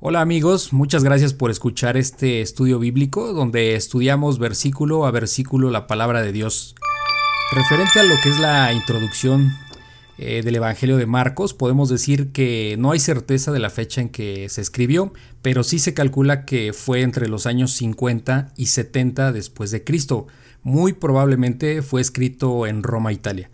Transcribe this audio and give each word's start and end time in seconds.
Hola 0.00 0.20
amigos, 0.20 0.72
muchas 0.72 1.02
gracias 1.02 1.34
por 1.34 1.50
escuchar 1.50 1.96
este 1.96 2.40
estudio 2.40 2.78
bíblico 2.78 3.32
donde 3.32 3.74
estudiamos 3.74 4.38
versículo 4.38 5.04
a 5.06 5.10
versículo 5.10 5.72
la 5.72 5.88
palabra 5.88 6.22
de 6.22 6.30
Dios. 6.30 6.76
Referente 7.50 7.98
a 7.98 8.04
lo 8.04 8.14
que 8.22 8.28
es 8.28 8.38
la 8.38 8.72
introducción 8.72 9.50
eh, 10.16 10.42
del 10.44 10.54
Evangelio 10.54 10.98
de 10.98 11.06
Marcos, 11.06 11.52
podemos 11.52 11.88
decir 11.88 12.30
que 12.30 12.76
no 12.78 12.92
hay 12.92 13.00
certeza 13.00 13.50
de 13.50 13.58
la 13.58 13.70
fecha 13.70 14.00
en 14.00 14.08
que 14.08 14.48
se 14.48 14.60
escribió, 14.60 15.12
pero 15.42 15.64
sí 15.64 15.80
se 15.80 15.94
calcula 15.94 16.44
que 16.44 16.72
fue 16.72 17.02
entre 17.02 17.26
los 17.26 17.46
años 17.46 17.72
50 17.72 18.52
y 18.56 18.66
70 18.66 19.32
después 19.32 19.72
de 19.72 19.82
Cristo. 19.82 20.28
Muy 20.62 20.92
probablemente 20.92 21.82
fue 21.82 22.00
escrito 22.00 22.68
en 22.68 22.84
Roma, 22.84 23.12
Italia. 23.12 23.50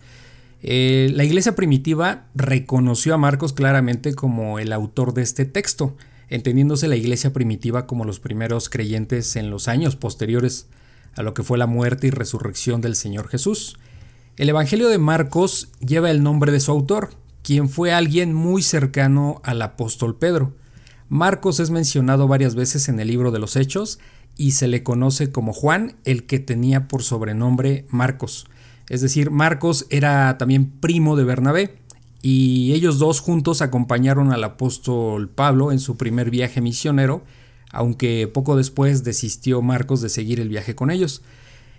Eh, 0.61 1.11
la 1.15 1.25
iglesia 1.25 1.57
primitiva 1.57 2.27
reconoció 2.35 3.15
a 3.15 3.19
Marcos 3.19 3.55
claramente 3.55 4.15
como 4.15 4.59
el 4.59 4.75
autor 4.75 5.15
de 5.15 5.23
este 5.23 5.47
texto 5.47 5.97
entendiéndose 6.35 6.89
la 6.89 6.97
iglesia 6.97 7.33
primitiva 7.33 7.87
como 7.87 8.05
los 8.05 8.19
primeros 8.19 8.69
creyentes 8.69 9.37
en 9.37 9.51
los 9.51 9.69
años 9.69 9.95
posteriores 9.95 10.67
a 11.15 11.23
lo 11.23 11.33
que 11.33 11.45
fue 11.45 11.59
la 11.59 11.69
muerte 11.69 12.09
y 12.09 12.11
resurrección 12.11 12.81
del 12.81 12.97
Señor 12.97 13.29
Jesús. 13.29 13.77
El 14.37 14.49
Evangelio 14.49 14.89
de 14.89 14.99
Marcos 14.99 15.69
lleva 15.79 16.11
el 16.11 16.25
nombre 16.25 16.51
de 16.51 16.59
su 16.59 16.73
autor, 16.73 17.11
quien 17.45 17.69
fue 17.69 17.93
alguien 17.93 18.35
muy 18.35 18.63
cercano 18.63 19.41
al 19.45 19.63
apóstol 19.63 20.17
Pedro. 20.17 20.57
Marcos 21.09 21.61
es 21.61 21.71
mencionado 21.71 22.27
varias 22.27 22.57
veces 22.57 22.89
en 22.89 22.99
el 22.99 23.07
libro 23.07 23.31
de 23.31 23.39
los 23.39 23.55
Hechos 23.55 24.01
y 24.37 24.53
se 24.53 24.67
le 24.67 24.83
conoce 24.83 25.31
como 25.31 25.53
Juan, 25.53 25.95
el 26.05 26.27
que 26.27 26.41
tenía 26.41 26.89
por 26.89 27.05
sobrenombre 27.05 27.87
Marcos. 27.91 28.49
Es 28.89 29.03
decir, 29.03 29.31
Marcos 29.31 29.87
era 29.89 30.37
también 30.37 30.69
primo 30.81 31.15
de 31.15 31.23
Bernabé 31.23 31.79
y 32.27 32.73
ellos 32.73 32.99
dos 32.99 33.21
juntos 33.21 33.61
acompañaron 33.61 34.33
al 34.33 34.43
apóstol 34.45 35.29
Pablo 35.29 35.73
en 35.73 35.79
su 35.79 35.99
primer 35.99 36.31
viaje 36.31 36.63
misionero, 36.63 37.23
aunque 37.71 38.31
poco 38.33 38.57
después 38.57 39.05
desistió 39.05 39.61
Marcos 39.61 40.01
de 40.01 40.09
seguir 40.09 40.41
el 40.41 40.49
viaje 40.49 40.75
con 40.75 40.91
ellos. 40.91 41.21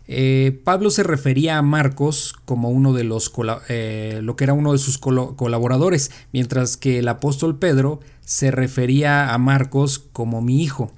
Eh, 0.07 0.61
Pablo 0.63 0.91
se 0.91 1.01
refería 1.01 1.57
a 1.57 1.63
Marcos 1.63 2.35
como 2.45 2.69
uno 2.69 2.93
de 2.93 3.05
los 3.05 3.33
eh, 3.69 4.19
lo 4.21 4.35
que 4.35 4.43
era 4.43 4.53
uno 4.53 4.73
de 4.73 4.77
sus 4.77 4.99
colaboradores, 4.99 6.11
mientras 6.31 6.77
que 6.77 6.99
el 6.99 7.07
apóstol 7.07 7.57
Pedro 7.57 7.99
se 8.23 8.51
refería 8.51 9.33
a 9.33 9.39
Marcos 9.39 9.97
como 10.13 10.43
mi 10.43 10.61
hijo. 10.61 10.91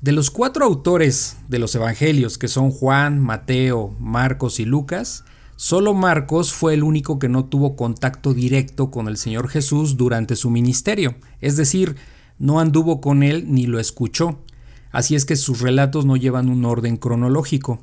De 0.00 0.12
los 0.12 0.30
cuatro 0.30 0.64
autores 0.64 1.38
de 1.48 1.58
los 1.58 1.74
evangelios, 1.74 2.38
que 2.38 2.46
son 2.46 2.70
Juan, 2.70 3.18
Mateo, 3.18 3.96
Marcos 3.98 4.60
y 4.60 4.64
Lucas, 4.64 5.24
Solo 5.62 5.92
Marcos 5.92 6.54
fue 6.54 6.72
el 6.72 6.82
único 6.82 7.18
que 7.18 7.28
no 7.28 7.44
tuvo 7.44 7.76
contacto 7.76 8.32
directo 8.32 8.90
con 8.90 9.08
el 9.08 9.18
Señor 9.18 9.50
Jesús 9.50 9.98
durante 9.98 10.34
su 10.34 10.48
ministerio, 10.48 11.16
es 11.42 11.58
decir, 11.58 11.96
no 12.38 12.60
anduvo 12.60 13.02
con 13.02 13.22
él 13.22 13.44
ni 13.46 13.66
lo 13.66 13.78
escuchó. 13.78 14.38
Así 14.90 15.16
es 15.16 15.26
que 15.26 15.36
sus 15.36 15.60
relatos 15.60 16.06
no 16.06 16.16
llevan 16.16 16.48
un 16.48 16.64
orden 16.64 16.96
cronológico. 16.96 17.78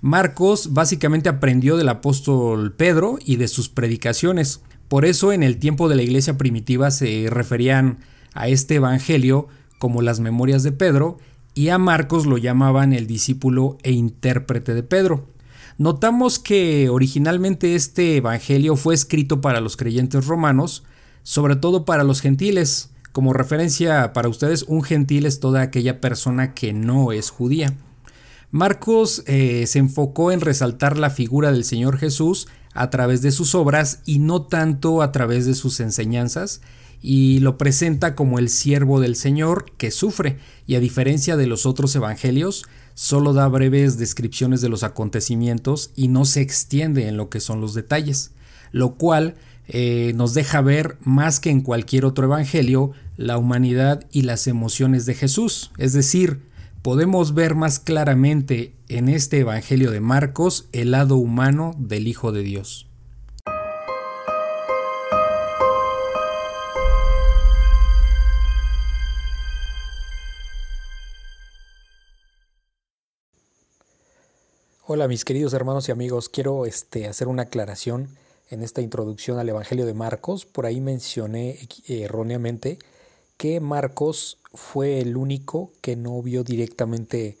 Marcos 0.00 0.72
básicamente 0.72 1.28
aprendió 1.28 1.76
del 1.76 1.90
apóstol 1.90 2.72
Pedro 2.72 3.20
y 3.24 3.36
de 3.36 3.46
sus 3.46 3.68
predicaciones. 3.68 4.60
Por 4.88 5.04
eso 5.04 5.32
en 5.32 5.44
el 5.44 5.58
tiempo 5.58 5.88
de 5.88 5.94
la 5.94 6.02
iglesia 6.02 6.36
primitiva 6.36 6.90
se 6.90 7.28
referían 7.30 7.98
a 8.34 8.48
este 8.48 8.74
evangelio 8.74 9.46
como 9.78 10.02
las 10.02 10.18
memorias 10.18 10.64
de 10.64 10.72
Pedro 10.72 11.18
y 11.54 11.68
a 11.68 11.78
Marcos 11.78 12.26
lo 12.26 12.36
llamaban 12.36 12.92
el 12.92 13.06
discípulo 13.06 13.78
e 13.84 13.92
intérprete 13.92 14.74
de 14.74 14.82
Pedro. 14.82 15.31
Notamos 15.78 16.38
que 16.38 16.88
originalmente 16.88 17.74
este 17.74 18.16
Evangelio 18.16 18.76
fue 18.76 18.94
escrito 18.94 19.40
para 19.40 19.60
los 19.60 19.76
creyentes 19.76 20.26
romanos, 20.26 20.84
sobre 21.22 21.56
todo 21.56 21.84
para 21.84 22.04
los 22.04 22.20
gentiles. 22.20 22.90
Como 23.12 23.32
referencia 23.32 24.12
para 24.12 24.28
ustedes, 24.28 24.64
un 24.64 24.82
gentil 24.82 25.26
es 25.26 25.40
toda 25.40 25.62
aquella 25.62 26.00
persona 26.00 26.54
que 26.54 26.72
no 26.72 27.12
es 27.12 27.30
judía. 27.30 27.74
Marcos 28.50 29.22
eh, 29.26 29.66
se 29.66 29.78
enfocó 29.78 30.30
en 30.30 30.42
resaltar 30.42 30.98
la 30.98 31.10
figura 31.10 31.52
del 31.52 31.64
Señor 31.64 31.96
Jesús 31.96 32.48
a 32.74 32.90
través 32.90 33.22
de 33.22 33.30
sus 33.30 33.54
obras 33.54 34.00
y 34.04 34.18
no 34.18 34.42
tanto 34.42 35.02
a 35.02 35.12
través 35.12 35.46
de 35.46 35.54
sus 35.54 35.80
enseñanzas, 35.80 36.60
y 37.00 37.40
lo 37.40 37.58
presenta 37.58 38.14
como 38.14 38.38
el 38.38 38.48
siervo 38.48 39.00
del 39.00 39.16
Señor 39.16 39.72
que 39.76 39.90
sufre, 39.90 40.38
y 40.66 40.76
a 40.76 40.80
diferencia 40.80 41.36
de 41.36 41.46
los 41.46 41.66
otros 41.66 41.96
evangelios, 41.96 42.64
solo 42.94 43.32
da 43.32 43.48
breves 43.48 43.98
descripciones 43.98 44.60
de 44.60 44.68
los 44.68 44.82
acontecimientos 44.82 45.90
y 45.96 46.08
no 46.08 46.24
se 46.24 46.40
extiende 46.40 47.08
en 47.08 47.16
lo 47.16 47.28
que 47.28 47.40
son 47.40 47.60
los 47.60 47.74
detalles, 47.74 48.32
lo 48.70 48.94
cual 48.94 49.36
eh, 49.68 50.12
nos 50.16 50.34
deja 50.34 50.60
ver 50.60 50.98
más 51.00 51.40
que 51.40 51.50
en 51.50 51.60
cualquier 51.60 52.04
otro 52.04 52.26
evangelio 52.26 52.92
la 53.16 53.38
humanidad 53.38 54.06
y 54.10 54.22
las 54.22 54.46
emociones 54.46 55.06
de 55.06 55.14
Jesús, 55.14 55.70
es 55.78 55.92
decir, 55.92 56.42
podemos 56.82 57.34
ver 57.34 57.54
más 57.54 57.78
claramente 57.78 58.74
en 58.88 59.08
este 59.08 59.38
evangelio 59.38 59.90
de 59.90 60.00
Marcos 60.00 60.68
el 60.72 60.90
lado 60.90 61.16
humano 61.16 61.74
del 61.78 62.08
Hijo 62.08 62.32
de 62.32 62.42
Dios. 62.42 62.91
Hola 74.94 75.08
mis 75.08 75.24
queridos 75.24 75.54
hermanos 75.54 75.88
y 75.88 75.92
amigos, 75.92 76.28
quiero 76.28 76.66
este, 76.66 77.08
hacer 77.08 77.26
una 77.26 77.44
aclaración 77.44 78.10
en 78.50 78.62
esta 78.62 78.82
introducción 78.82 79.38
al 79.38 79.48
Evangelio 79.48 79.86
de 79.86 79.94
Marcos. 79.94 80.44
Por 80.44 80.66
ahí 80.66 80.82
mencioné 80.82 81.58
erróneamente 81.88 82.78
que 83.38 83.58
Marcos 83.60 84.36
fue 84.52 85.00
el 85.00 85.16
único 85.16 85.72
que 85.80 85.96
no 85.96 86.20
vio 86.20 86.44
directamente 86.44 87.38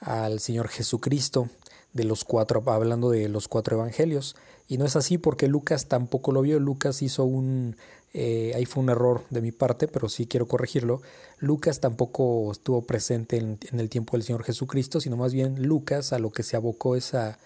al 0.00 0.40
Señor 0.40 0.68
Jesucristo 0.68 1.48
de 1.94 2.04
los 2.04 2.22
cuatro, 2.24 2.62
hablando 2.66 3.08
de 3.08 3.30
los 3.30 3.48
cuatro 3.48 3.76
evangelios. 3.76 4.36
Y 4.70 4.78
no 4.78 4.86
es 4.86 4.94
así 4.94 5.18
porque 5.18 5.48
Lucas 5.48 5.88
tampoco 5.88 6.30
lo 6.30 6.42
vio. 6.42 6.60
Lucas 6.60 7.02
hizo 7.02 7.24
un 7.24 7.74
eh, 8.14 8.52
ahí 8.54 8.66
fue 8.66 8.84
un 8.84 8.88
error 8.88 9.24
de 9.30 9.40
mi 9.40 9.50
parte, 9.50 9.88
pero 9.88 10.08
sí 10.08 10.26
quiero 10.26 10.46
corregirlo. 10.46 11.02
Lucas 11.38 11.80
tampoco 11.80 12.52
estuvo 12.52 12.82
presente 12.82 13.36
en, 13.38 13.58
el 13.72 13.88
tiempo 13.90 14.16
del 14.16 14.22
Señor 14.22 14.44
Jesucristo, 14.44 15.00
sino 15.00 15.16
más 15.16 15.32
bien 15.32 15.66
Lucas 15.66 16.12
a 16.12 16.20
lo 16.20 16.30
que 16.30 16.44
se 16.44 16.54
abocó 16.54 16.94
es 16.94 17.14
a, 17.14 17.36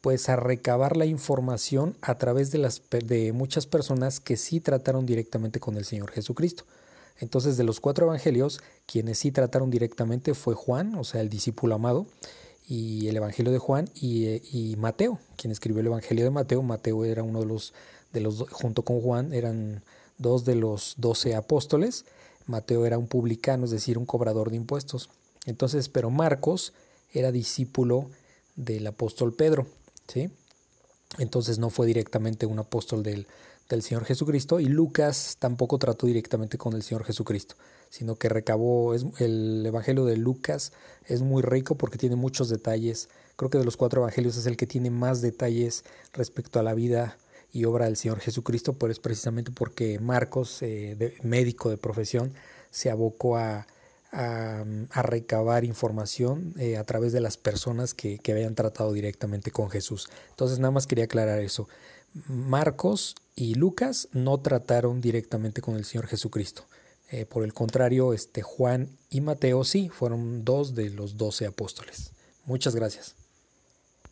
pues 0.00 0.30
a 0.30 0.36
recabar 0.36 0.96
la 0.96 1.04
información 1.04 1.94
a 2.00 2.16
través 2.16 2.50
de, 2.50 2.58
las, 2.58 2.80
de 2.90 3.34
muchas 3.34 3.66
personas 3.66 4.18
que 4.18 4.38
sí 4.38 4.60
trataron 4.60 5.04
directamente 5.04 5.60
con 5.60 5.76
el 5.76 5.84
Señor 5.84 6.10
Jesucristo. 6.10 6.64
Entonces, 7.18 7.58
de 7.58 7.64
los 7.64 7.80
cuatro 7.80 8.06
evangelios, 8.06 8.62
quienes 8.86 9.18
sí 9.18 9.30
trataron 9.30 9.70
directamente 9.70 10.32
fue 10.32 10.54
Juan, 10.54 10.94
o 10.94 11.04
sea, 11.04 11.20
el 11.20 11.28
discípulo 11.28 11.74
amado, 11.74 12.06
y 12.66 13.08
el 13.08 13.16
Evangelio 13.16 13.52
de 13.52 13.58
Juan, 13.58 13.88
y, 13.94 14.40
y 14.56 14.76
Mateo, 14.76 15.18
quien 15.36 15.50
escribió 15.50 15.80
el 15.80 15.86
Evangelio 15.86 16.24
de 16.24 16.30
Mateo. 16.30 16.62
Mateo 16.62 17.04
era 17.04 17.22
uno 17.22 17.40
de 17.40 17.46
los 17.46 17.72
de 18.12 18.20
los, 18.20 18.44
junto 18.50 18.82
con 18.84 19.00
Juan, 19.00 19.32
eran 19.32 19.82
dos 20.18 20.44
de 20.44 20.54
los 20.54 20.94
doce 20.98 21.34
apóstoles. 21.34 22.04
Mateo 22.46 22.86
era 22.86 22.98
un 22.98 23.06
publicano, 23.06 23.64
es 23.64 23.70
decir, 23.70 23.98
un 23.98 24.06
cobrador 24.06 24.50
de 24.50 24.56
impuestos. 24.56 25.10
Entonces, 25.46 25.88
pero 25.88 26.10
Marcos 26.10 26.72
era 27.12 27.32
discípulo 27.32 28.10
del 28.56 28.86
apóstol 28.86 29.34
Pedro, 29.34 29.66
¿sí? 30.08 30.30
Entonces 31.18 31.58
no 31.58 31.70
fue 31.70 31.86
directamente 31.86 32.46
un 32.46 32.58
apóstol 32.58 33.02
del, 33.02 33.26
del 33.68 33.82
Señor 33.82 34.04
Jesucristo 34.04 34.60
y 34.60 34.66
Lucas 34.66 35.36
tampoco 35.38 35.78
trató 35.78 36.06
directamente 36.06 36.58
con 36.58 36.74
el 36.74 36.82
Señor 36.82 37.04
Jesucristo, 37.04 37.54
sino 37.88 38.16
que 38.16 38.28
recabó, 38.28 38.94
es, 38.94 39.04
el 39.18 39.64
Evangelio 39.64 40.04
de 40.04 40.16
Lucas 40.16 40.72
es 41.06 41.22
muy 41.22 41.42
rico 41.42 41.76
porque 41.76 41.98
tiene 41.98 42.16
muchos 42.16 42.48
detalles. 42.48 43.08
Creo 43.36 43.50
que 43.50 43.58
de 43.58 43.64
los 43.64 43.76
cuatro 43.76 44.02
evangelios 44.02 44.36
es 44.36 44.46
el 44.46 44.56
que 44.56 44.66
tiene 44.66 44.90
más 44.90 45.22
detalles 45.22 45.84
respecto 46.12 46.58
a 46.58 46.62
la 46.62 46.74
vida 46.74 47.16
y 47.52 47.64
obra 47.64 47.86
del 47.86 47.96
Señor 47.96 48.20
Jesucristo, 48.20 48.74
pero 48.74 48.92
es 48.92 48.98
precisamente 48.98 49.50
porque 49.50 49.98
Marcos, 49.98 50.62
eh, 50.62 51.16
médico 51.22 51.70
de 51.70 51.76
profesión, 51.76 52.32
se 52.70 52.90
abocó 52.90 53.36
a, 53.36 53.66
a, 54.12 55.02
recabar 55.02 55.64
información 55.64 56.54
eh, 56.58 56.76
a 56.76 56.84
través 56.84 57.12
de 57.12 57.20
las 57.20 57.36
personas 57.36 57.94
que, 57.94 58.18
que 58.18 58.32
habían 58.32 58.54
tratado 58.54 58.92
directamente 58.92 59.50
con 59.50 59.70
Jesús. 59.70 60.08
Entonces 60.30 60.58
nada 60.58 60.70
más 60.70 60.86
quería 60.86 61.04
aclarar 61.04 61.40
eso. 61.40 61.68
Marcos 62.28 63.14
y 63.34 63.54
Lucas 63.54 64.08
no 64.12 64.40
trataron 64.40 65.00
directamente 65.00 65.62
con 65.62 65.76
el 65.76 65.84
Señor 65.84 66.06
Jesucristo. 66.06 66.64
Eh, 67.10 67.26
por 67.26 67.44
el 67.44 67.52
contrario, 67.52 68.12
este 68.12 68.42
Juan 68.42 68.88
y 69.10 69.20
Mateo 69.20 69.64
sí, 69.64 69.88
fueron 69.88 70.44
dos 70.44 70.74
de 70.74 70.90
los 70.90 71.16
doce 71.16 71.46
apóstoles. 71.46 72.12
Muchas 72.44 72.74
gracias. 72.74 73.21